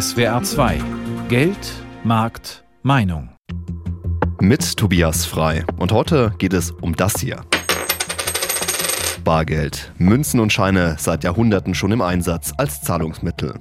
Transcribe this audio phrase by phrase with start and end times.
[0.00, 0.78] SWR 2
[1.28, 3.28] Geld, Markt, Meinung.
[4.40, 5.66] Mit Tobias Frei.
[5.76, 7.44] Und heute geht es um das hier.
[9.22, 9.92] Bargeld.
[9.98, 13.60] Münzen und Scheine seit Jahrhunderten schon im Einsatz als Zahlungsmittel.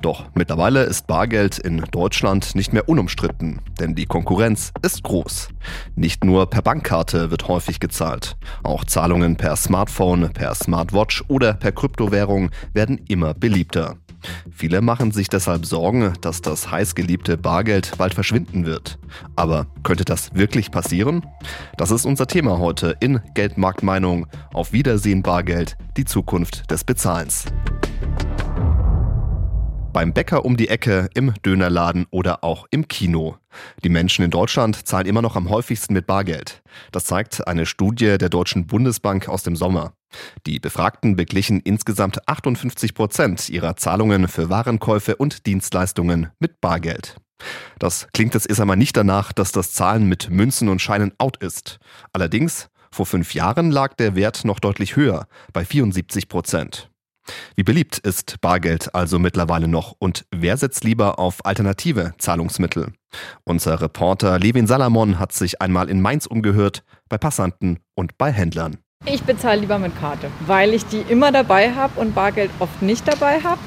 [0.00, 5.48] Doch mittlerweile ist Bargeld in Deutschland nicht mehr unumstritten, denn die Konkurrenz ist groß.
[5.96, 8.36] Nicht nur per Bankkarte wird häufig gezahlt.
[8.62, 13.96] Auch Zahlungen per Smartphone, per Smartwatch oder per Kryptowährung werden immer beliebter.
[14.50, 18.98] Viele machen sich deshalb Sorgen, dass das heißgeliebte Bargeld bald verschwinden wird.
[19.36, 21.26] Aber könnte das wirklich passieren?
[21.76, 24.26] Das ist unser Thema heute in Geldmarktmeinung.
[24.52, 27.46] Auf Wiedersehen Bargeld, die Zukunft des Bezahlens.
[29.92, 33.36] Beim Bäcker um die Ecke, im Dönerladen oder auch im Kino.
[33.84, 36.62] Die Menschen in Deutschland zahlen immer noch am häufigsten mit Bargeld.
[36.92, 39.92] Das zeigt eine Studie der Deutschen Bundesbank aus dem Sommer.
[40.46, 47.16] Die Befragten beglichen insgesamt 58 Prozent ihrer Zahlungen für Warenkäufe und Dienstleistungen mit Bargeld.
[47.78, 51.36] Das klingt jetzt erst einmal nicht danach, dass das Zahlen mit Münzen und Scheinen out
[51.38, 51.78] ist.
[52.12, 56.90] Allerdings, vor fünf Jahren lag der Wert noch deutlich höher, bei 74 Prozent.
[57.54, 62.92] Wie beliebt ist Bargeld also mittlerweile noch und wer setzt lieber auf alternative Zahlungsmittel?
[63.44, 68.78] Unser Reporter Levin Salamon hat sich einmal in Mainz umgehört, bei Passanten und bei Händlern.
[69.04, 73.06] Ich bezahle lieber mit Karte, weil ich die immer dabei habe und Bargeld oft nicht
[73.08, 73.58] dabei habe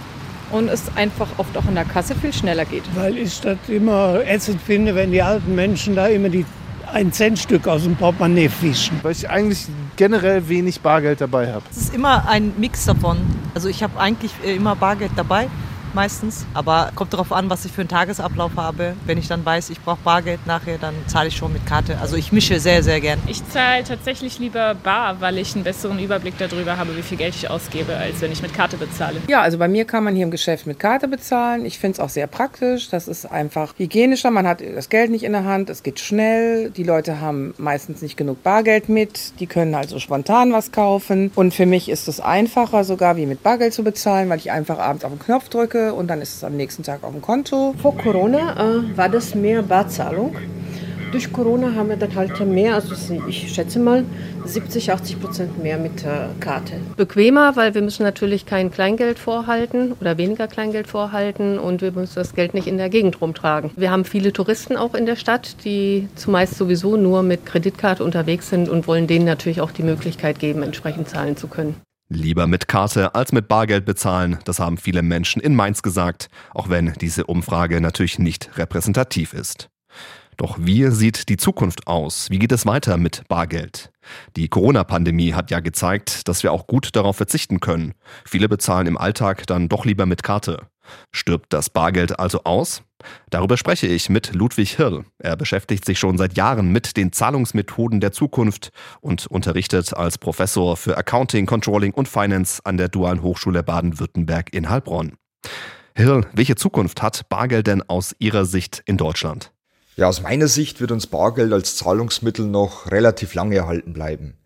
[0.52, 2.84] und es einfach oft auch in der Kasse viel schneller geht.
[2.96, 6.46] Weil ich das immer ätzend finde, wenn die alten Menschen da immer die
[6.94, 8.98] ein Centstück aus dem Portemonnaie fischen.
[9.04, 11.64] Weil ich eigentlich generell wenig Bargeld dabei habe.
[11.70, 13.18] Es ist immer ein Mix davon.
[13.54, 15.50] Also ich habe eigentlich immer Bargeld dabei
[15.96, 16.46] meistens.
[16.54, 18.94] Aber kommt darauf an, was ich für einen Tagesablauf habe.
[19.06, 21.98] Wenn ich dann weiß, ich brauche Bargeld nachher, dann zahle ich schon mit Karte.
[22.00, 23.20] Also ich mische sehr, sehr gern.
[23.28, 27.34] Ich zahle tatsächlich lieber bar, weil ich einen besseren Überblick darüber habe, wie viel Geld
[27.36, 29.22] ich ausgebe, als wenn ich mit Karte bezahle.
[29.28, 31.66] Ja, also bei mir kann man hier im Geschäft mit Karte bezahlen.
[31.66, 32.90] Ich finde es auch sehr praktisch.
[32.90, 34.30] Das ist einfach hygienischer.
[34.30, 35.70] Man hat das Geld nicht in der Hand.
[35.70, 36.70] Es geht schnell.
[36.72, 39.40] Die Leute haben meistens nicht genug Bargeld mit.
[39.40, 41.32] Die können also spontan was kaufen.
[41.36, 44.78] Und für mich ist es einfacher sogar, wie mit Bargeld zu bezahlen, weil ich einfach
[44.78, 47.74] abends auf den Knopf drücke und dann ist es am nächsten Tag auf dem Konto.
[47.82, 50.36] Vor Corona äh, war das mehr Barzahlung.
[51.12, 52.94] Durch Corona haben wir dann halt mehr, also
[53.28, 54.04] ich schätze mal
[54.44, 56.74] 70, 80 Prozent mehr mit der Karte.
[56.98, 62.16] Bequemer, weil wir müssen natürlich kein Kleingeld vorhalten oder weniger Kleingeld vorhalten und wir müssen
[62.16, 63.72] das Geld nicht in der Gegend rumtragen.
[63.78, 68.50] Wir haben viele Touristen auch in der Stadt, die zumeist sowieso nur mit Kreditkarte unterwegs
[68.50, 71.76] sind und wollen denen natürlich auch die Möglichkeit geben, entsprechend zahlen zu können.
[72.08, 76.70] Lieber mit Karte als mit Bargeld bezahlen, das haben viele Menschen in Mainz gesagt, auch
[76.70, 79.70] wenn diese Umfrage natürlich nicht repräsentativ ist.
[80.38, 82.30] Doch wie sieht die Zukunft aus?
[82.30, 83.92] Wie geht es weiter mit Bargeld?
[84.36, 87.94] Die Corona-Pandemie hat ja gezeigt, dass wir auch gut darauf verzichten können.
[88.24, 90.68] Viele bezahlen im Alltag dann doch lieber mit Karte.
[91.12, 92.84] Stirbt das Bargeld also aus?
[93.30, 95.06] Darüber spreche ich mit Ludwig Hirl.
[95.20, 100.78] Er beschäftigt sich schon seit Jahren mit den Zahlungsmethoden der Zukunft und unterrichtet als Professor
[100.78, 105.14] für Accounting, Controlling und Finance an der Dualen Hochschule Baden-Württemberg in Heilbronn.
[105.96, 109.52] Hirl, welche Zukunft hat Bargeld denn aus Ihrer Sicht in Deutschland?
[109.96, 114.38] Ja, aus meiner Sicht wird uns Bargeld als Zahlungsmittel noch relativ lange erhalten bleiben.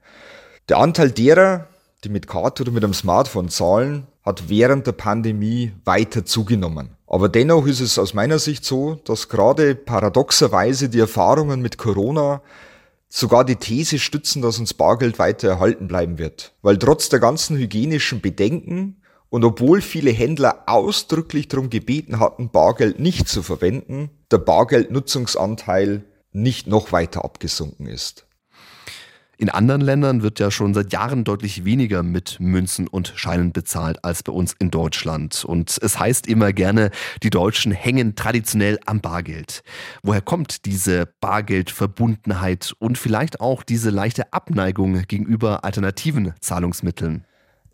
[0.69, 1.67] Der Anteil derer,
[2.03, 6.91] die mit Karte oder mit einem Smartphone zahlen, hat während der Pandemie weiter zugenommen.
[7.07, 12.41] Aber dennoch ist es aus meiner Sicht so, dass gerade paradoxerweise die Erfahrungen mit Corona
[13.09, 16.53] sogar die These stützen, dass uns Bargeld weiter erhalten bleiben wird.
[16.61, 22.99] Weil trotz der ganzen hygienischen Bedenken und obwohl viele Händler ausdrücklich darum gebeten hatten, Bargeld
[22.99, 28.25] nicht zu verwenden, der Bargeldnutzungsanteil nicht noch weiter abgesunken ist.
[29.41, 34.03] In anderen Ländern wird ja schon seit Jahren deutlich weniger mit Münzen und Scheinen bezahlt
[34.03, 35.45] als bei uns in Deutschland.
[35.45, 36.91] Und es heißt immer gerne,
[37.23, 39.61] die Deutschen hängen traditionell am Bargeld.
[40.03, 47.23] Woher kommt diese Bargeldverbundenheit und vielleicht auch diese leichte Abneigung gegenüber alternativen Zahlungsmitteln?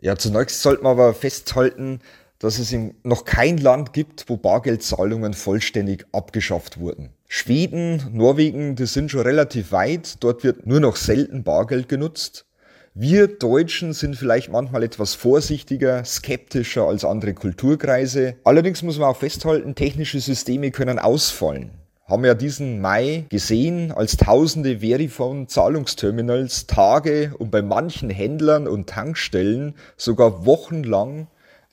[0.00, 1.98] Ja, zunächst sollte man aber festhalten,
[2.38, 7.10] dass es noch kein Land gibt, wo Bargeldzahlungen vollständig abgeschafft wurden.
[7.28, 10.16] Schweden, Norwegen, die sind schon relativ weit.
[10.20, 12.46] Dort wird nur noch selten Bargeld genutzt.
[12.94, 18.36] Wir Deutschen sind vielleicht manchmal etwas vorsichtiger, skeptischer als andere Kulturkreise.
[18.42, 21.72] Allerdings muss man auch festhalten, technische Systeme können ausfallen.
[22.06, 29.74] Haben ja diesen Mai gesehen, als tausende Verifone-Zahlungsterminals Tage und bei manchen Händlern und Tankstellen
[29.96, 31.26] sogar wochenlang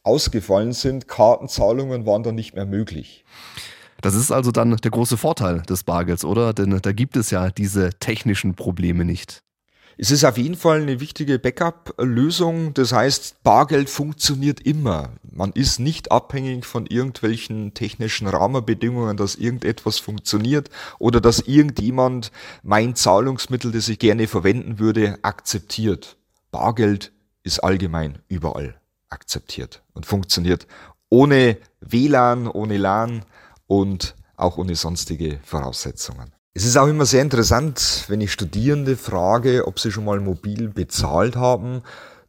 [0.03, 1.07] ausgefallen sind.
[1.07, 3.25] Kartenzahlungen waren dann nicht mehr möglich.
[4.01, 6.53] Das ist also dann der große Vorteil des Bargelds, oder?
[6.53, 9.43] Denn da gibt es ja diese technischen Probleme nicht.
[9.97, 12.73] Es ist auf jeden Fall eine wichtige Backup-Lösung.
[12.73, 15.11] Das heißt, Bargeld funktioniert immer.
[15.31, 22.31] Man ist nicht abhängig von irgendwelchen technischen Rahmenbedingungen, dass irgendetwas funktioniert oder dass irgendjemand
[22.63, 26.17] mein Zahlungsmittel, das ich gerne verwenden würde, akzeptiert.
[26.51, 27.13] Bargeld
[27.43, 28.75] ist allgemein überall
[29.13, 30.67] akzeptiert und funktioniert
[31.09, 33.23] ohne WLAN, ohne LAN
[33.67, 36.33] und auch ohne sonstige Voraussetzungen.
[36.55, 40.69] Es ist auch immer sehr interessant, wenn ich Studierende frage, ob sie schon mal mobil
[40.69, 41.81] bezahlt haben.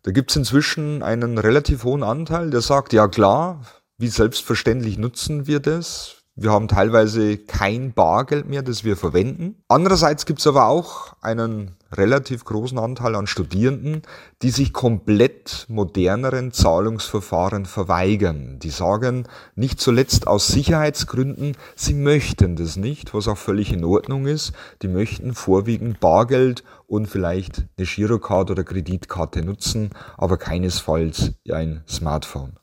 [0.03, 3.63] Da gibt es inzwischen einen relativ hohen Anteil, der sagt, ja klar,
[3.99, 6.17] wie selbstverständlich nutzen wir das?
[6.37, 9.63] Wir haben teilweise kein Bargeld mehr, das wir verwenden.
[9.69, 14.03] Andererseits gibt es aber auch einen relativ großen Anteil an Studierenden,
[14.43, 18.59] die sich komplett moderneren Zahlungsverfahren verweigern.
[18.61, 19.25] Die sagen
[19.55, 24.53] nicht zuletzt aus Sicherheitsgründen, sie möchten das nicht, was auch völlig in Ordnung ist.
[24.83, 32.59] Die möchten vorwiegend Bargeld und vielleicht eine Girocard oder Kreditkarte nutzen, aber keinesfalls ein Smartphone.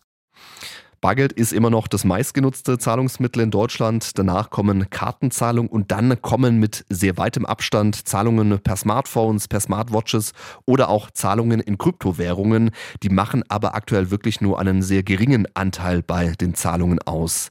[1.02, 4.20] Bargeld ist immer noch das meistgenutzte Zahlungsmittel in Deutschland.
[4.20, 10.34] Danach kommen Kartenzahlungen und dann kommen mit sehr weitem Abstand Zahlungen per Smartphones, per Smartwatches
[10.68, 12.70] oder auch Zahlungen in Kryptowährungen.
[13.02, 17.50] Die machen aber aktuell wirklich nur einen sehr geringen Anteil bei den Zahlungen aus.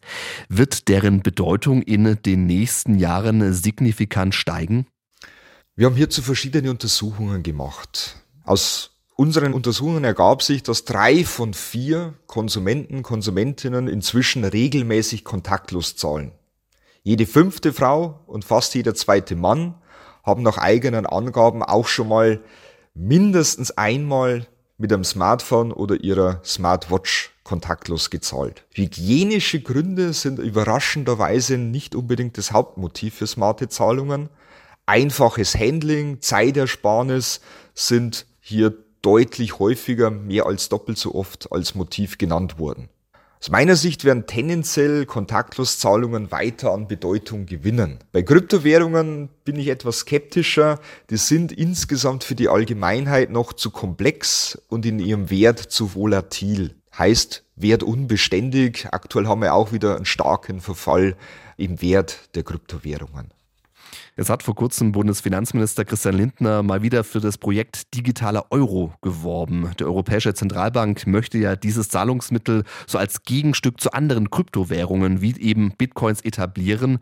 [0.49, 4.87] Wird deren Bedeutung in den nächsten Jahren signifikant steigen?
[5.75, 8.17] Wir haben hierzu verschiedene Untersuchungen gemacht.
[8.45, 8.90] Aus
[9.21, 16.33] unseren Untersuchungen ergab sich, dass drei von vier Konsumenten, Konsumentinnen inzwischen regelmäßig kontaktlos zahlen.
[17.03, 19.75] Jede fünfte Frau und fast jeder zweite Mann
[20.23, 22.41] haben nach eigenen Angaben auch schon mal
[22.95, 24.47] mindestens einmal
[24.79, 28.65] mit einem Smartphone oder ihrer Smartwatch kontaktlos gezahlt.
[28.73, 34.31] Hygienische Gründe sind überraschenderweise nicht unbedingt das Hauptmotiv für smarte Zahlungen.
[34.87, 37.43] Einfaches Handling, Zeitersparnis
[37.75, 38.73] sind hier
[39.03, 42.89] deutlich häufiger, mehr als doppelt so oft als Motiv genannt worden.
[43.43, 47.99] Aus meiner Sicht werden tendenziell Kontaktloszahlungen weiter an Bedeutung gewinnen.
[48.13, 50.79] Bei Kryptowährungen bin ich etwas skeptischer.
[51.09, 56.75] Die sind insgesamt für die Allgemeinheit noch zu komplex und in ihrem Wert zu volatil.
[56.99, 58.89] Heißt wertunbeständig.
[58.93, 61.17] Aktuell haben wir auch wieder einen starken Verfall
[61.57, 63.33] im Wert der Kryptowährungen.
[64.17, 69.71] Es hat vor kurzem Bundesfinanzminister Christian Lindner mal wieder für das Projekt Digitaler Euro geworben.
[69.79, 75.73] Die Europäische Zentralbank möchte ja dieses Zahlungsmittel so als Gegenstück zu anderen Kryptowährungen wie eben
[75.77, 76.99] Bitcoins etablieren.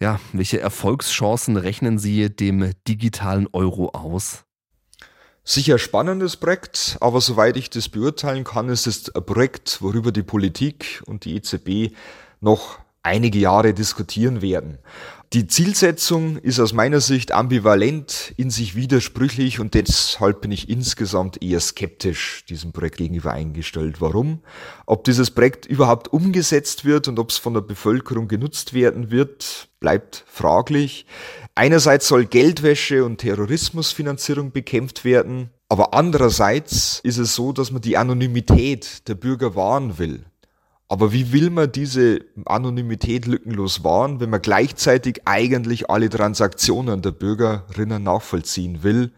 [0.00, 4.44] Ja, welche Erfolgschancen rechnen Sie dem digitalen Euro aus?
[5.44, 10.24] Sicher spannendes Projekt, aber soweit ich das beurteilen kann, ist es ein Projekt, worüber die
[10.24, 11.94] Politik und die EZB
[12.40, 14.78] noch einige Jahre diskutieren werden.
[15.32, 21.42] Die Zielsetzung ist aus meiner Sicht ambivalent, in sich widersprüchlich und deshalb bin ich insgesamt
[21.42, 24.00] eher skeptisch diesem Projekt gegenüber eingestellt.
[24.00, 24.40] Warum?
[24.86, 29.68] Ob dieses Projekt überhaupt umgesetzt wird und ob es von der Bevölkerung genutzt werden wird,
[29.80, 31.06] bleibt fraglich.
[31.56, 37.96] Einerseits soll Geldwäsche und Terrorismusfinanzierung bekämpft werden, aber andererseits ist es so, dass man die
[37.96, 40.24] Anonymität der Bürger wahren will.
[40.88, 47.10] Aber wie will man diese Anonymität lückenlos wahren, wenn man gleichzeitig eigentlich alle Transaktionen der
[47.10, 49.12] Bürgerinnen nachvollziehen will?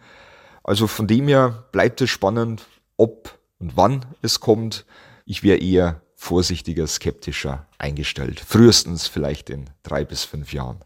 [0.64, 2.66] Also von dem her bleibt es spannend,
[2.96, 4.86] ob und wann es kommt.
[5.26, 8.40] Ich wäre eher vorsichtiger, skeptischer eingestellt.
[8.40, 10.80] Frühestens vielleicht in drei bis fünf Jahren.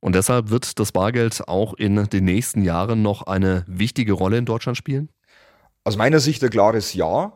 [0.00, 4.46] Und deshalb wird das Bargeld auch in den nächsten Jahren noch eine wichtige Rolle in
[4.46, 5.10] Deutschland spielen?
[5.84, 7.32] Aus meiner Sicht ein klares Ja.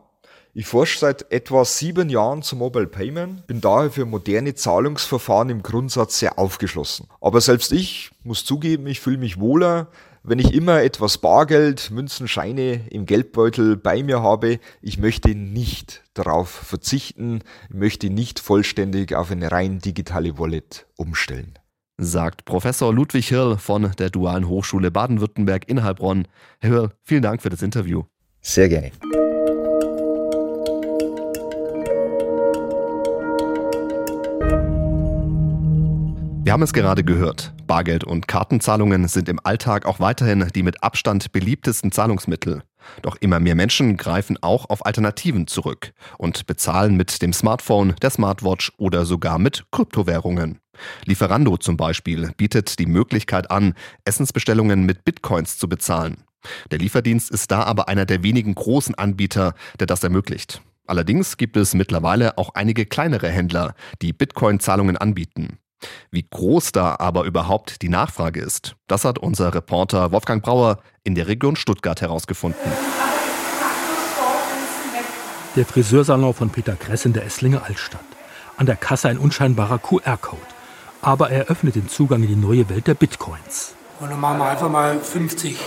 [0.57, 5.61] Ich forsche seit etwa sieben Jahren zum Mobile Payment, bin daher für moderne Zahlungsverfahren im
[5.61, 7.05] Grundsatz sehr aufgeschlossen.
[7.21, 9.89] Aber selbst ich muss zugeben, ich fühle mich wohler,
[10.23, 14.59] wenn ich immer etwas Bargeld, Münzen, Scheine im Geldbeutel bei mir habe.
[14.81, 21.53] Ich möchte nicht darauf verzichten, ich möchte nicht vollständig auf eine rein digitale Wallet umstellen
[21.99, 26.27] sagt Professor Ludwig Hirl von der Dualen Hochschule Baden-Württemberg in Heilbronn.
[26.59, 28.03] Herr Hirl, vielen Dank für das Interview.
[28.39, 28.91] Sehr gerne.
[36.47, 37.51] Wir haben es gerade gehört.
[37.67, 42.63] Bargeld und Kartenzahlungen sind im Alltag auch weiterhin die mit Abstand beliebtesten Zahlungsmittel.
[43.01, 48.11] Doch immer mehr Menschen greifen auch auf Alternativen zurück und bezahlen mit dem Smartphone, der
[48.11, 50.59] Smartwatch oder sogar mit Kryptowährungen.
[51.03, 53.73] Lieferando zum Beispiel bietet die Möglichkeit an,
[54.05, 56.23] Essensbestellungen mit Bitcoins zu bezahlen.
[56.71, 60.61] Der Lieferdienst ist da aber einer der wenigen großen Anbieter, der das ermöglicht.
[60.85, 65.59] Allerdings gibt es mittlerweile auch einige kleinere Händler, die Bitcoin-Zahlungen anbieten.
[66.11, 71.15] Wie groß da aber überhaupt die Nachfrage ist, das hat unser Reporter Wolfgang Brauer in
[71.15, 72.71] der Region Stuttgart herausgefunden.
[75.55, 78.05] Der Friseursalon von Peter Kress in der Esslinger Altstadt.
[78.57, 80.41] An der Kasse ein unscheinbarer QR-Code.
[81.01, 83.73] Aber er öffnet den Zugang in die neue Welt der Bitcoins.
[83.99, 85.57] Und dann machen wir einfach mal 50,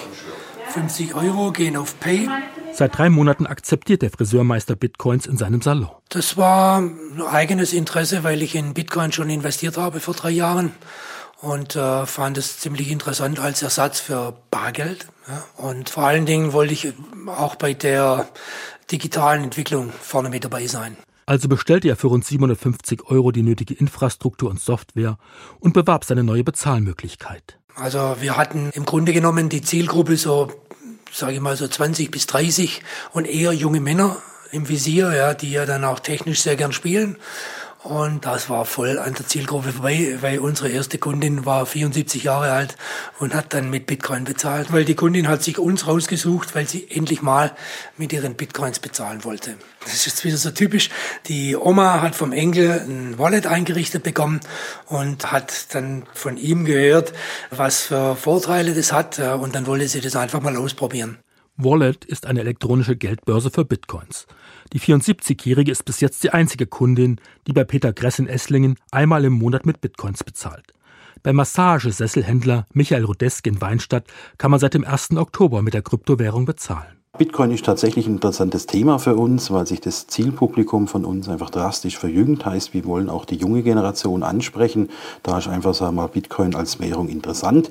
[0.69, 2.29] 50 Euro, gehen auf Pay.
[2.73, 5.91] Seit drei Monaten akzeptiert der Friseurmeister Bitcoins in seinem Salon.
[6.09, 10.73] Das war ein eigenes Interesse, weil ich in Bitcoin schon investiert habe vor drei Jahren
[11.41, 15.07] und äh, fand es ziemlich interessant als Ersatz für Bargeld.
[15.29, 15.45] Ja.
[15.57, 16.93] Und vor allen Dingen wollte ich
[17.27, 18.29] auch bei der
[18.91, 20.97] digitalen Entwicklung vorne mit dabei sein.
[21.27, 25.17] Also bestellte er für rund 750 Euro die nötige Infrastruktur und Software
[25.61, 27.59] und bewarb seine neue Bezahlmöglichkeit.
[27.77, 30.50] Also wir hatten im Grunde genommen die Zielgruppe so,
[31.12, 34.17] sage ich mal so 20 bis 30 und eher junge Männer
[34.52, 37.17] im Visier, ja, die ja dann auch technisch sehr gern spielen.
[37.83, 42.53] Und das war voll an der Zielgruppe vorbei, weil unsere erste Kundin war 74 Jahre
[42.53, 42.77] alt
[43.19, 44.71] und hat dann mit Bitcoin bezahlt.
[44.71, 47.53] Weil die Kundin hat sich uns rausgesucht, weil sie endlich mal
[47.97, 49.55] mit ihren Bitcoins bezahlen wollte.
[49.83, 50.91] Das ist jetzt wieder so typisch.
[51.27, 54.41] Die Oma hat vom Enkel ein Wallet eingerichtet bekommen
[54.87, 57.15] und hat dann von ihm gehört,
[57.51, 59.19] was für Vorteile das hat.
[59.19, 61.17] Und dann wollte sie das einfach mal ausprobieren.
[61.57, 64.27] Wallet ist eine elektronische Geldbörse für Bitcoins.
[64.73, 69.25] Die 74-Jährige ist bis jetzt die einzige Kundin, die bei Peter Gress in Esslingen einmal
[69.25, 70.73] im Monat mit Bitcoins bezahlt.
[71.23, 74.07] Beim Massagesesselhändler Michael Rodesk in Weinstadt
[74.39, 75.17] kann man seit dem 1.
[75.17, 77.00] Oktober mit der Kryptowährung bezahlen.
[77.19, 81.50] Bitcoin ist tatsächlich ein interessantes Thema für uns, weil sich das Zielpublikum von uns einfach
[81.50, 82.47] drastisch verjüngt.
[82.47, 84.88] Heißt, wir wollen auch die junge Generation ansprechen.
[85.23, 87.69] Da ist einfach, sagen wir mal, Bitcoin als Währung interessant.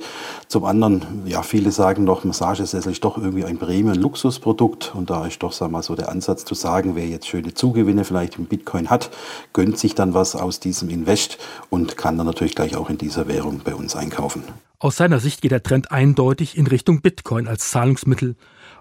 [0.50, 4.94] Zum anderen, ja, viele sagen doch, Massagesessel ist doch irgendwie ein Premium-Luxusprodukt.
[4.94, 7.54] Und da ist doch, sagen wir mal, so der Ansatz zu sagen, wer jetzt schöne
[7.54, 9.10] Zugewinne vielleicht im Bitcoin hat,
[9.54, 11.40] gönnt sich dann was aus diesem Invest
[11.72, 14.44] und kann dann natürlich gleich auch in dieser Währung bei uns einkaufen.
[14.78, 18.36] Aus seiner Sicht geht der Trend eindeutig in Richtung Bitcoin als Zahlungsmittel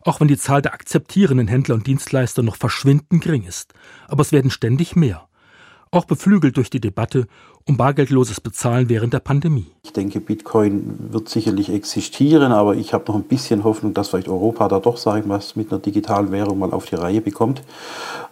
[0.09, 3.75] auch wenn die Zahl der akzeptierenden Händler und Dienstleister noch verschwindend gering ist.
[4.09, 5.28] Aber es werden ständig mehr.
[5.91, 7.27] Auch beflügelt durch die Debatte
[7.69, 9.67] um bargeldloses Bezahlen während der Pandemie.
[9.83, 14.29] Ich denke, Bitcoin wird sicherlich existieren, aber ich habe noch ein bisschen Hoffnung, dass vielleicht
[14.29, 17.63] Europa da doch sagen, was mit einer digitalen Währung mal auf die Reihe bekommt.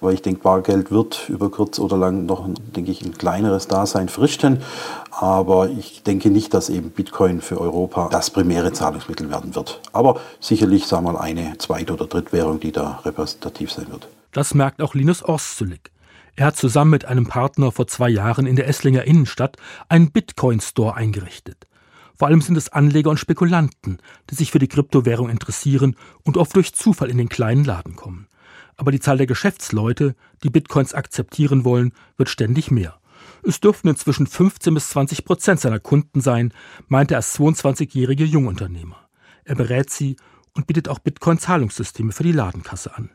[0.00, 4.08] Weil ich denke, Bargeld wird über kurz oder lang noch, denke ich, ein kleineres Dasein
[4.08, 4.62] fristen.
[5.10, 9.80] Aber ich denke nicht, dass eben Bitcoin für Europa das primäre Zahlungsmittel werden wird.
[9.92, 14.08] Aber sicherlich, sagen wir mal, eine Zweit- oder Drittwährung, die da repräsentativ sein wird.
[14.32, 15.90] Das merkt auch Linus Orszulek.
[16.36, 19.56] Er hat zusammen mit einem Partner vor zwei Jahren in der Esslinger Innenstadt
[19.88, 21.66] einen Bitcoin-Store eingerichtet.
[22.14, 23.98] Vor allem sind es Anleger und Spekulanten,
[24.30, 28.28] die sich für die Kryptowährung interessieren und oft durch Zufall in den kleinen Laden kommen.
[28.76, 32.98] Aber die Zahl der Geschäftsleute, die Bitcoins akzeptieren wollen, wird ständig mehr.
[33.42, 36.52] Es dürften inzwischen 15 bis 20 Prozent seiner Kunden sein,
[36.88, 39.08] meint der als 22-jährige Jungunternehmer.
[39.44, 40.16] Er berät sie
[40.52, 43.10] und bietet auch Bitcoin-Zahlungssysteme für die Ladenkasse an.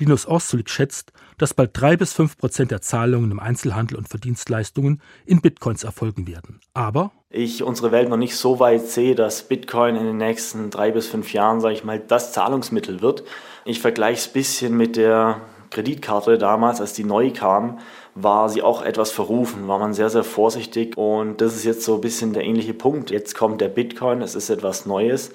[0.00, 4.18] Linus Orsulik schätzt, dass bald drei bis fünf Prozent der Zahlungen im Einzelhandel und für
[4.18, 6.60] Dienstleistungen in Bitcoins erfolgen werden.
[6.72, 10.90] Aber ich unsere Welt noch nicht so weit sehe, dass Bitcoin in den nächsten drei
[10.90, 13.24] bis fünf Jahren, sage ich mal, das Zahlungsmittel wird.
[13.66, 17.78] Ich vergleiche es ein bisschen mit der Kreditkarte damals, als die neu kam,
[18.14, 21.96] war sie auch etwas verrufen, war man sehr, sehr vorsichtig und das ist jetzt so
[21.96, 23.10] ein bisschen der ähnliche Punkt.
[23.10, 25.30] Jetzt kommt der Bitcoin, es ist etwas Neues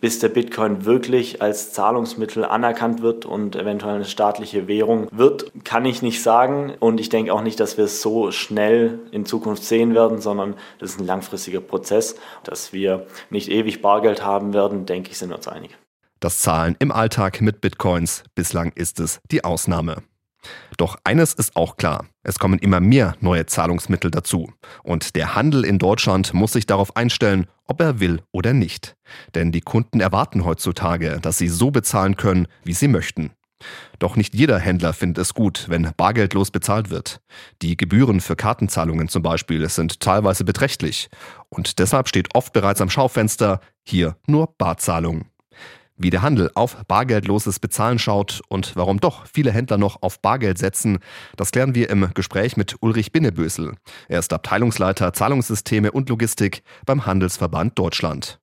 [0.00, 5.84] bis der Bitcoin wirklich als Zahlungsmittel anerkannt wird und eventuell eine staatliche Währung wird, kann
[5.84, 6.74] ich nicht sagen.
[6.78, 10.54] Und ich denke auch nicht, dass wir es so schnell in Zukunft sehen werden, sondern
[10.78, 12.16] das ist ein langfristiger Prozess.
[12.44, 15.76] Dass wir nicht ewig Bargeld haben werden, denke ich, sind wir uns einig.
[16.20, 20.02] Das Zahlen im Alltag mit Bitcoins, bislang ist es die Ausnahme.
[20.76, 24.52] Doch eines ist auch klar, es kommen immer mehr neue Zahlungsmittel dazu.
[24.82, 28.96] Und der Handel in Deutschland muss sich darauf einstellen, ob er will oder nicht.
[29.34, 33.30] Denn die Kunden erwarten heutzutage, dass sie so bezahlen können, wie sie möchten.
[33.98, 37.20] Doch nicht jeder Händler findet es gut, wenn bargeldlos bezahlt wird.
[37.62, 41.08] Die Gebühren für Kartenzahlungen zum Beispiel sind teilweise beträchtlich.
[41.48, 45.26] Und deshalb steht oft bereits am Schaufenster, hier nur Barzahlung.
[45.98, 50.58] Wie der Handel auf bargeldloses Bezahlen schaut und warum doch viele Händler noch auf Bargeld
[50.58, 50.98] setzen,
[51.36, 53.76] das klären wir im Gespräch mit Ulrich Binnebösel.
[54.08, 58.38] Er ist Abteilungsleiter Zahlungssysteme und Logistik beim Handelsverband Deutschland.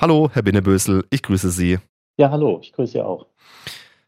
[0.00, 1.78] Hallo, Herr Binnebösel, ich grüße Sie.
[2.16, 3.26] Ja, hallo, ich grüße Sie auch.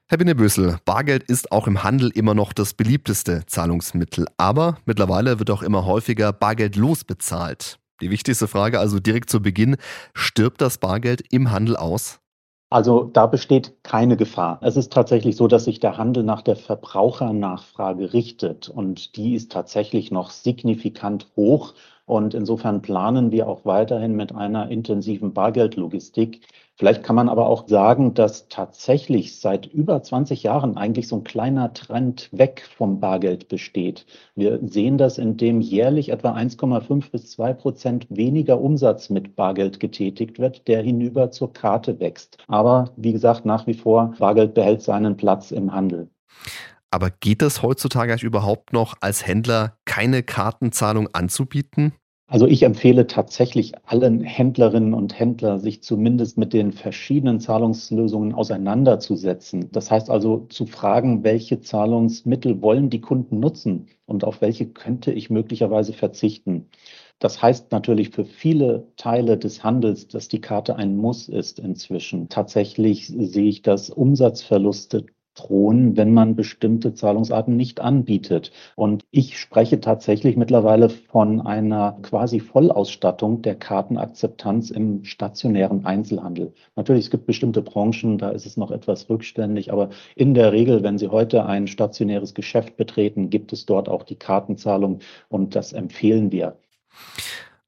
[0.08, 5.50] Herr Binnebösel, Bargeld ist auch im Handel immer noch das beliebteste Zahlungsmittel, aber mittlerweile wird
[5.50, 7.80] auch immer häufiger bargeldlos bezahlt.
[8.00, 9.76] Die wichtigste Frage also direkt zu Beginn,
[10.14, 12.20] stirbt das Bargeld im Handel aus?
[12.70, 14.58] Also da besteht keine Gefahr.
[14.62, 19.50] Es ist tatsächlich so, dass sich der Handel nach der Verbrauchernachfrage richtet und die ist
[19.52, 21.74] tatsächlich noch signifikant hoch.
[22.06, 26.40] Und insofern planen wir auch weiterhin mit einer intensiven Bargeldlogistik,
[26.78, 31.24] Vielleicht kann man aber auch sagen, dass tatsächlich seit über 20 Jahren eigentlich so ein
[31.24, 34.04] kleiner Trend weg vom Bargeld besteht.
[34.34, 40.38] Wir sehen das, indem jährlich etwa 1,5 bis 2 Prozent weniger Umsatz mit Bargeld getätigt
[40.38, 42.36] wird, der hinüber zur Karte wächst.
[42.46, 46.10] Aber wie gesagt, nach wie vor, Bargeld behält seinen Platz im Handel.
[46.90, 51.92] Aber geht es heutzutage überhaupt noch als Händler keine Kartenzahlung anzubieten?
[52.28, 59.70] Also ich empfehle tatsächlich allen Händlerinnen und Händlern, sich zumindest mit den verschiedenen Zahlungslösungen auseinanderzusetzen.
[59.70, 65.12] Das heißt also zu fragen, welche Zahlungsmittel wollen die Kunden nutzen und auf welche könnte
[65.12, 66.68] ich möglicherweise verzichten.
[67.20, 72.28] Das heißt natürlich für viele Teile des Handels, dass die Karte ein Muss ist inzwischen.
[72.28, 78.50] Tatsächlich sehe ich, dass Umsatzverluste drohen, wenn man bestimmte Zahlungsarten nicht anbietet.
[78.74, 86.52] Und ich spreche tatsächlich mittlerweile von einer quasi Vollausstattung der Kartenakzeptanz im stationären Einzelhandel.
[86.74, 90.82] Natürlich, es gibt bestimmte Branchen, da ist es noch etwas rückständig, aber in der Regel,
[90.82, 95.72] wenn Sie heute ein stationäres Geschäft betreten, gibt es dort auch die Kartenzahlung und das
[95.72, 96.56] empfehlen wir.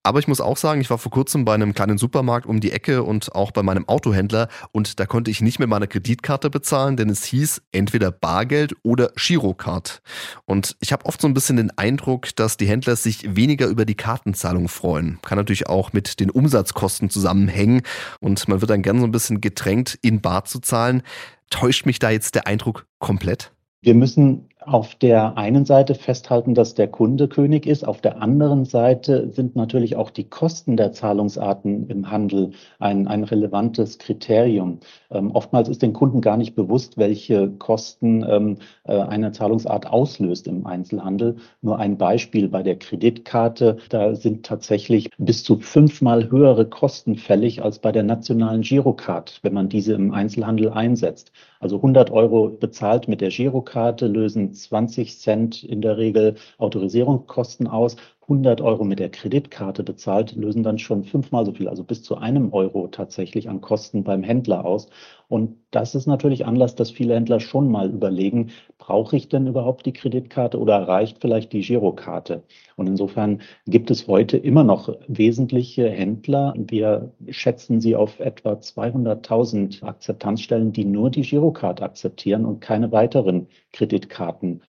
[0.08, 2.72] Aber ich muss auch sagen, ich war vor kurzem bei einem kleinen Supermarkt um die
[2.72, 6.96] Ecke und auch bei meinem Autohändler und da konnte ich nicht mit meiner Kreditkarte bezahlen,
[6.96, 10.00] denn es hieß entweder Bargeld oder Girocard.
[10.46, 13.84] Und ich habe oft so ein bisschen den Eindruck, dass die Händler sich weniger über
[13.84, 15.18] die Kartenzahlung freuen.
[15.20, 17.82] Kann natürlich auch mit den Umsatzkosten zusammenhängen
[18.18, 21.02] und man wird dann gern so ein bisschen gedrängt, in Bar zu zahlen.
[21.50, 23.52] Täuscht mich da jetzt der Eindruck komplett?
[23.82, 27.86] Wir müssen auf der einen Seite festhalten, dass der Kunde König ist.
[27.86, 33.24] Auf der anderen Seite sind natürlich auch die Kosten der Zahlungsarten im Handel ein, ein
[33.24, 34.80] relevantes Kriterium.
[35.10, 40.46] Ähm, oftmals ist den Kunden gar nicht bewusst, welche Kosten ähm, äh, eine Zahlungsart auslöst
[40.46, 41.36] im Einzelhandel.
[41.62, 43.78] Nur ein Beispiel bei der Kreditkarte.
[43.88, 49.54] Da sind tatsächlich bis zu fünfmal höhere Kosten fällig als bei der nationalen Girocard, wenn
[49.54, 51.32] man diese im Einzelhandel einsetzt.
[51.60, 57.96] Also 100 Euro bezahlt mit der Girokarte lösen 20 Cent in der Regel Autorisierungskosten aus.
[58.28, 62.18] 100 Euro mit der Kreditkarte bezahlt, lösen dann schon fünfmal so viel, also bis zu
[62.18, 64.90] einem Euro tatsächlich an Kosten beim Händler aus.
[65.28, 69.86] Und das ist natürlich Anlass, dass viele Händler schon mal überlegen, brauche ich denn überhaupt
[69.86, 72.42] die Kreditkarte oder reicht vielleicht die Girokarte?
[72.76, 76.54] Und insofern gibt es heute immer noch wesentliche Händler.
[76.56, 83.48] Wir schätzen sie auf etwa 200.000 Akzeptanzstellen, die nur die Girokarte akzeptieren und keine weiteren
[83.72, 84.62] Kreditkarten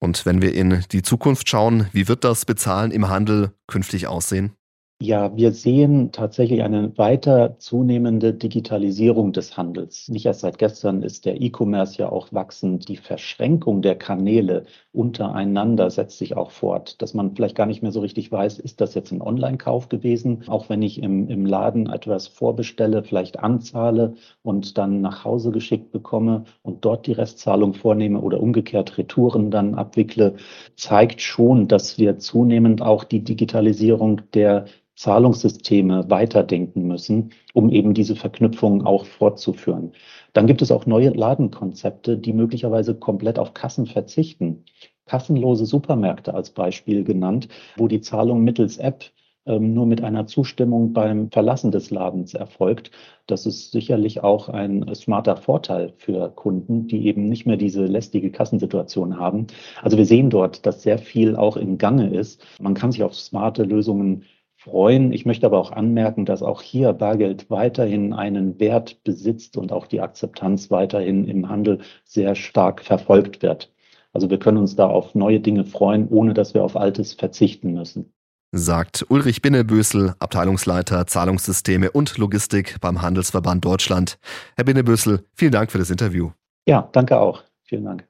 [0.00, 4.56] und wenn wir in die Zukunft schauen, wie wird das Bezahlen im Handel künftig aussehen?
[5.02, 10.08] Ja, wir sehen tatsächlich eine weiter zunehmende Digitalisierung des Handels.
[10.08, 12.86] Nicht erst seit gestern ist der E-Commerce ja auch wachsend.
[12.86, 17.92] Die Verschränkung der Kanäle untereinander setzt sich auch fort, dass man vielleicht gar nicht mehr
[17.92, 20.44] so richtig weiß, ist das jetzt ein Online-Kauf gewesen?
[20.48, 25.92] Auch wenn ich im, im Laden etwas vorbestelle, vielleicht anzahle und dann nach Hause geschickt
[25.92, 30.36] bekomme und dort die Restzahlung vornehme oder umgekehrt Retouren dann abwickle,
[30.76, 34.66] zeigt schon, dass wir zunehmend auch die Digitalisierung der
[35.00, 39.92] Zahlungssysteme weiterdenken müssen, um eben diese Verknüpfungen auch fortzuführen.
[40.34, 44.64] Dann gibt es auch neue Ladenkonzepte, die möglicherweise komplett auf Kassen verzichten.
[45.06, 49.06] Kassenlose Supermärkte als Beispiel genannt, wo die Zahlung mittels App
[49.46, 52.90] nur mit einer Zustimmung beim Verlassen des Ladens erfolgt.
[53.26, 58.30] Das ist sicherlich auch ein smarter Vorteil für Kunden, die eben nicht mehr diese lästige
[58.30, 59.46] Kassensituation haben.
[59.82, 62.44] Also wir sehen dort, dass sehr viel auch im Gange ist.
[62.60, 64.24] Man kann sich auf smarte Lösungen
[64.56, 65.12] freuen.
[65.12, 69.86] Ich möchte aber auch anmerken, dass auch hier Bargeld weiterhin einen Wert besitzt und auch
[69.86, 73.72] die Akzeptanz weiterhin im Handel sehr stark verfolgt wird.
[74.12, 77.72] Also wir können uns da auf neue Dinge freuen, ohne dass wir auf Altes verzichten
[77.72, 78.12] müssen.
[78.52, 84.18] Sagt Ulrich Binnebösel, Abteilungsleiter Zahlungssysteme und Logistik beim Handelsverband Deutschland.
[84.56, 86.32] Herr Binnebösel, vielen Dank für das Interview.
[86.66, 87.44] Ja, danke auch.
[87.62, 88.09] Vielen Dank.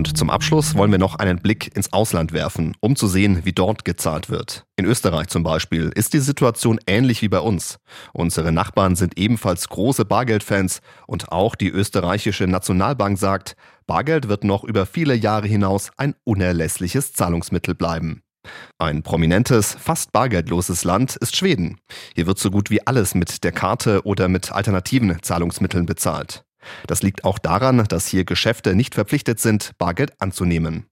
[0.00, 3.52] Und zum Abschluss wollen wir noch einen Blick ins Ausland werfen, um zu sehen, wie
[3.52, 4.64] dort gezahlt wird.
[4.76, 7.76] In Österreich zum Beispiel ist die Situation ähnlich wie bei uns.
[8.14, 14.64] Unsere Nachbarn sind ebenfalls große Bargeldfans und auch die österreichische Nationalbank sagt, Bargeld wird noch
[14.64, 18.22] über viele Jahre hinaus ein unerlässliches Zahlungsmittel bleiben.
[18.78, 21.78] Ein prominentes, fast bargeldloses Land ist Schweden.
[22.14, 26.42] Hier wird so gut wie alles mit der Karte oder mit alternativen Zahlungsmitteln bezahlt.
[26.86, 30.86] Das liegt auch daran, dass hier Geschäfte nicht verpflichtet sind, Bargeld anzunehmen.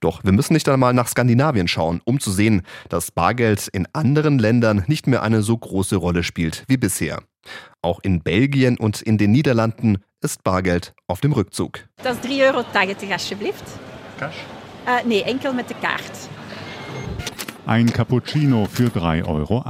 [0.00, 4.38] Doch wir müssen nicht einmal nach Skandinavien schauen, um zu sehen, dass Bargeld in anderen
[4.38, 7.22] Ländern nicht mehr eine so große Rolle spielt wie bisher.
[7.82, 11.80] Auch in Belgien und in den Niederlanden ist Bargeld auf dem Rückzug.
[12.02, 13.64] Das ist 3,80 Euro alsjeblieft.
[14.18, 14.34] Cash?
[14.86, 16.28] Uh, nee, enkel met de kaart.
[17.68, 19.62] Ein Cappuccino für 3,80 Euro.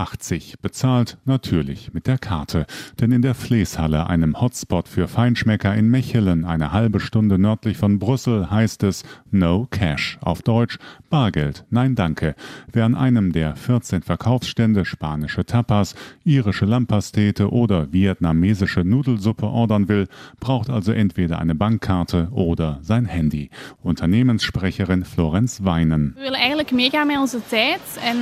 [0.62, 2.64] Bezahlt natürlich mit der Karte.
[3.00, 7.98] Denn in der Fleeshalle, einem Hotspot für Feinschmecker in Mechelen, eine halbe Stunde nördlich von
[7.98, 10.16] Brüssel, heißt es No Cash.
[10.20, 10.78] Auf Deutsch
[11.10, 12.34] Bargeld, nein danke.
[12.70, 15.94] Wer an einem der 14 Verkaufsstände spanische Tapas,
[16.24, 20.06] irische Lampastete oder vietnamesische Nudelsuppe ordern will,
[20.38, 23.48] braucht also entweder eine Bankkarte oder sein Handy.
[23.82, 26.14] Unternehmenssprecherin Florenz Weinen.
[26.16, 26.34] Wir wollen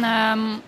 [0.05, 0.61] ähm,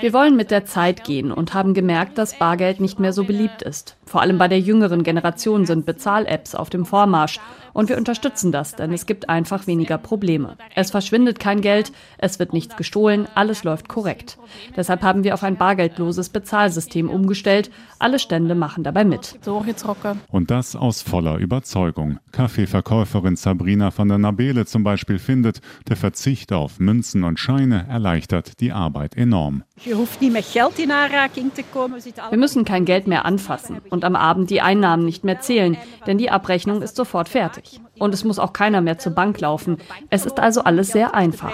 [0.00, 3.62] wir wollen mit der Zeit gehen und haben gemerkt, dass Bargeld nicht mehr so beliebt
[3.62, 3.96] ist.
[4.12, 7.40] Vor allem bei der jüngeren Generation sind Bezahl-Apps auf dem Vormarsch.
[7.72, 10.58] Und wir unterstützen das, denn es gibt einfach weniger Probleme.
[10.74, 14.36] Es verschwindet kein Geld, es wird nichts gestohlen, alles läuft korrekt.
[14.76, 17.70] Deshalb haben wir auf ein bargeldloses Bezahlsystem umgestellt.
[17.98, 19.38] Alle Stände machen dabei mit.
[20.28, 22.18] Und das aus voller Überzeugung.
[22.32, 28.60] Kaffeeverkäuferin Sabrina von der Nabele zum Beispiel findet, der Verzicht auf Münzen und Scheine erleichtert
[28.60, 29.62] die Arbeit enorm.
[29.84, 29.96] Wir
[32.38, 36.30] müssen kein Geld mehr anfassen und am Abend die Einnahmen nicht mehr zählen, denn die
[36.30, 37.80] Abrechnung ist sofort fertig.
[37.98, 39.76] Und es muss auch keiner mehr zur Bank laufen.
[40.10, 41.52] Es ist also alles sehr einfach.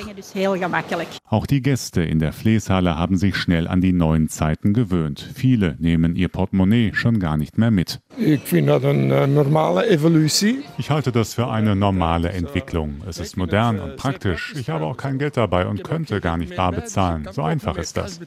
[1.29, 5.29] Auch die Gäste in der Fleeshalle haben sich schnell an die neuen Zeiten gewöhnt.
[5.35, 8.01] Viele nehmen ihr Portemonnaie schon gar nicht mehr mit.
[8.17, 10.63] Ich finde das eine normale Evolution.
[10.79, 13.03] Ich halte das für eine normale Entwicklung.
[13.07, 14.55] Es ist modern und praktisch.
[14.57, 17.29] Ich habe auch kein Geld dabei und könnte gar nicht bar bezahlen.
[17.33, 18.21] So einfach ist das.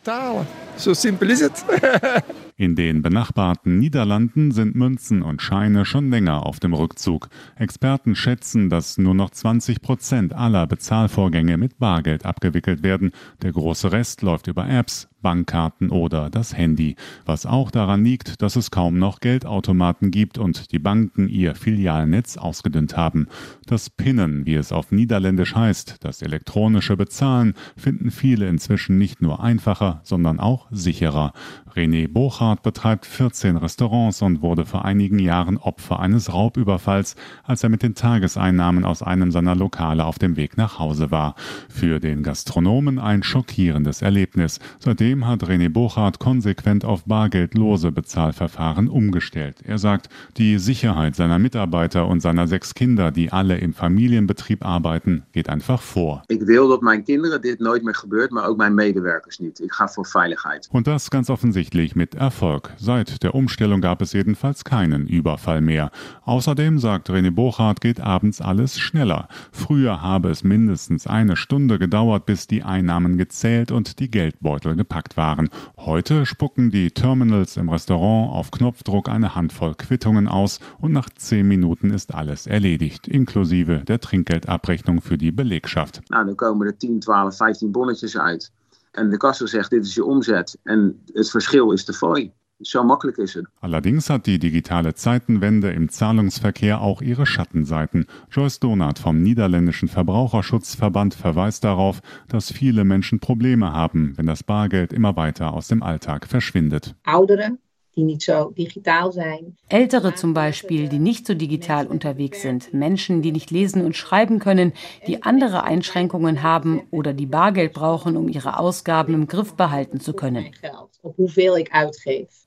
[0.76, 1.66] So simpel ist es.
[2.58, 7.30] In den benachbarten Niederlanden sind Münzen und Scheine schon länger auf dem Rückzug.
[7.56, 13.12] Experten schätzen, dass nur noch 20 Prozent aller Bezahlvorgänge mit Bargeld abgewickelt werden.
[13.42, 18.56] Der große Rest läuft über Apps, Bankkarten oder das Handy, was auch daran liegt, dass
[18.56, 23.28] es kaum noch Geldautomaten gibt und die Banken ihr Filialnetz ausgedünnt haben.
[23.66, 29.44] Das Pinnen, wie es auf Niederländisch heißt, das elektronische Bezahlen, finden viele inzwischen nicht nur
[29.44, 31.34] einfacher, sondern auch sicherer.
[31.76, 37.70] René Bochart betreibt 14 Restaurants und wurde vor einigen Jahren Opfer eines Raubüberfalls, als er
[37.70, 41.36] mit den Tageseinnahmen aus einem seiner Lokale auf dem Weg nach Hause war.
[41.70, 44.60] Für den Gastronomen ein schockierendes Erlebnis.
[44.80, 49.58] Seitdem Seitdem hat René Bochart konsequent auf bargeldlose Bezahlverfahren umgestellt.
[49.66, 55.24] Er sagt, die Sicherheit seiner Mitarbeiter und seiner sechs Kinder, die alle im Familienbetrieb arbeiten,
[55.34, 56.24] geht einfach vor.
[56.30, 59.60] Ich will, dass meinen Kindern dit nooit mehr gebeurt, maar ook mijn medewerkers niet.
[59.60, 60.70] Ich ga voor Veiligkeit.
[60.72, 62.72] Und das ganz offensichtlich mit Erfolg.
[62.78, 65.92] Seit der Umstellung gab es jedenfalls keinen Überfall mehr.
[66.24, 69.28] Außerdem, sagt René Bochart, geht abends alles schneller.
[69.52, 75.01] Früher habe es mindestens eine Stunde gedauert, bis die Einnahmen gezählt und die Geldbeutel gepackt
[75.02, 75.50] eingepackt waren.
[75.78, 81.48] Heute spucken die Terminals im Restaurant auf Knopfdruck eine Handvoll Quittungen aus und nach zehn
[81.48, 86.02] Minuten ist alles erledigt, inklusive der Trinkgeldabrechnung für die Belegschaft.
[86.10, 88.52] Nou, dan komen er 10, 12, 15 bonnetjes uit.
[88.94, 90.58] En de kassa zegt, dit is je omzet.
[90.64, 92.32] En het verschil is de fooi.
[92.62, 93.46] So makkelijk is het.
[93.60, 98.06] Allerdings hat die digitale Zeitenwende im Zahlungsverkehr auch ihre Schattenseiten.
[98.30, 104.94] Joyce Donat vom niederländischen Verbraucherschutzverband verweist darauf, dass viele Menschen Probleme haben, wenn das Bargeld
[104.94, 106.96] immer weiter aus dem Alltag verschwindet.
[107.06, 107.58] Ouderen
[107.96, 109.58] die nicht so digital zijn.
[109.68, 114.40] Ältere zum Beispiel, die nicht so digital unterwegs sind, Menschen, die nicht lesen und schreiben
[114.40, 114.74] können,
[115.08, 120.14] die andere Einschränkungen haben oder die Bargeld brauchen, um ihre Ausgaben im Griff behalten zu
[120.14, 120.46] können.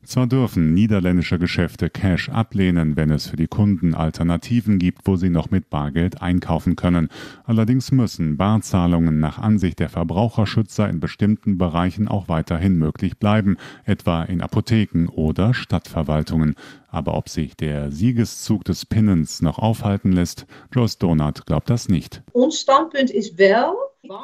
[0.05, 5.31] Zwar dürfen niederländische Geschäfte Cash ablehnen, wenn es für die Kunden Alternativen gibt, wo sie
[5.31, 7.09] noch mit Bargeld einkaufen können.
[7.45, 14.23] Allerdings müssen Barzahlungen nach Ansicht der Verbraucherschützer in bestimmten Bereichen auch weiterhin möglich bleiben, etwa
[14.23, 16.55] in Apotheken oder Stadtverwaltungen.
[16.89, 22.23] Aber ob sich der Siegeszug des Pinnens noch aufhalten lässt, Joyce Donat glaubt das nicht.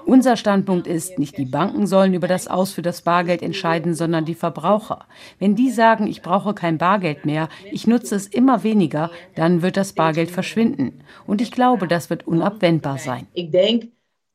[0.05, 4.25] Unser Standpunkt ist, nicht die Banken sollen über das Aus für das Bargeld entscheiden, sondern
[4.25, 5.07] die Verbraucher.
[5.39, 9.77] Wenn die sagen, ich brauche kein Bargeld mehr, ich nutze es immer weniger, dann wird
[9.77, 11.03] das Bargeld verschwinden.
[11.27, 13.27] Und ich glaube, das wird unabwendbar sein.
[13.33, 13.89] Ich denke,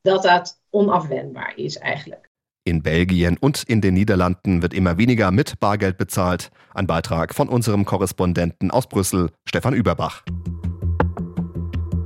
[0.03, 2.19] dass das unabwendbar ist eigentlich.
[2.67, 6.49] In Belgien und in den Niederlanden wird immer weniger mit Bargeld bezahlt.
[6.73, 10.23] Ein Beitrag von unserem Korrespondenten aus Brüssel, Stefan Überbach.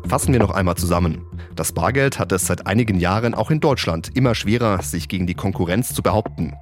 [0.09, 1.28] Fassen wir noch einmal zusammen.
[1.59, 5.33] Das Bargeld hat es seit einigen Jahren auch in Deutschland immer schwerer, sich gegen die
[5.33, 6.53] Konkurrenz zu behaupten.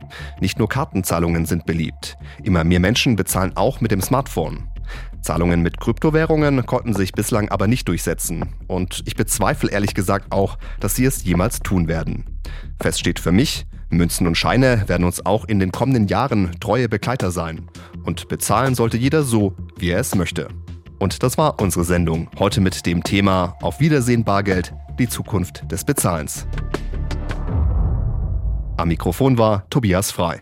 [0.41, 2.17] Nicht nur Kartenzahlungen sind beliebt.
[2.43, 4.69] Immer mehr Menschen bezahlen auch mit dem Smartphone.
[5.21, 8.55] Zahlungen mit Kryptowährungen konnten sich bislang aber nicht durchsetzen.
[8.65, 12.25] Und ich bezweifle ehrlich gesagt auch, dass sie es jemals tun werden.
[12.81, 16.89] Fest steht für mich, Münzen und Scheine werden uns auch in den kommenden Jahren treue
[16.89, 17.69] Begleiter sein.
[18.03, 20.47] Und bezahlen sollte jeder so, wie er es möchte.
[20.99, 25.83] Und das war unsere Sendung heute mit dem Thema Auf Wiedersehen Bargeld, die Zukunft des
[25.83, 26.47] Bezahlens.
[28.77, 30.35] Am Mikrofon war Tobias Frei.